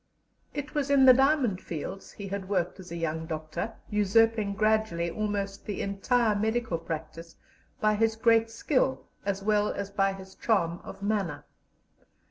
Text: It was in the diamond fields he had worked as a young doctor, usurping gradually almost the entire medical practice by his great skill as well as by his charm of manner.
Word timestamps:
It 0.55 0.73
was 0.73 0.89
in 0.89 1.05
the 1.05 1.13
diamond 1.13 1.61
fields 1.61 2.11
he 2.13 2.27
had 2.29 2.49
worked 2.49 2.79
as 2.79 2.91
a 2.91 2.95
young 2.95 3.27
doctor, 3.27 3.73
usurping 3.91 4.55
gradually 4.55 5.11
almost 5.11 5.67
the 5.67 5.79
entire 5.83 6.35
medical 6.35 6.79
practice 6.79 7.35
by 7.79 7.93
his 7.93 8.15
great 8.15 8.49
skill 8.49 9.05
as 9.27 9.43
well 9.43 9.67
as 9.71 9.91
by 9.91 10.13
his 10.13 10.33
charm 10.33 10.79
of 10.83 11.03
manner. 11.03 11.45